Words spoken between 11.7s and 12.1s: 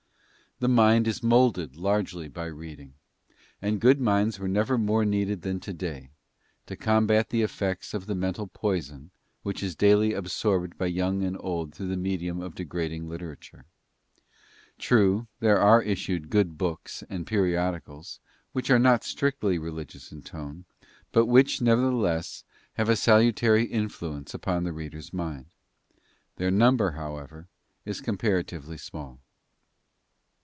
through the